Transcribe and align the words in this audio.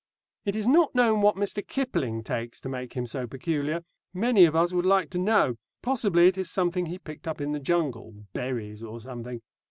It 0.45 0.55
is 0.55 0.67
not 0.67 0.95
known 0.95 1.21
what 1.21 1.35
Mr. 1.35 1.61
Kipling 1.63 2.23
takes 2.23 2.59
to 2.61 2.67
make 2.69 2.93
him 2.93 3.05
so 3.05 3.27
peculiar. 3.27 3.83
Many 4.15 4.45
of 4.45 4.55
us 4.55 4.73
would 4.73 4.83
like 4.83 5.11
to 5.11 5.19
know. 5.19 5.57
Possibly 5.83 6.25
it 6.25 6.39
is 6.39 6.49
something 6.49 6.87
he 6.87 6.97
picked 6.97 7.27
up 7.27 7.39
in 7.39 7.51
the 7.51 7.59
jungle 7.59 8.25
berries 8.33 8.81
or 8.81 8.99
something. 8.99 9.43